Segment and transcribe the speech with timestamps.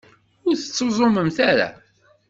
[0.47, 1.69] Ur tettuẓumemt ara.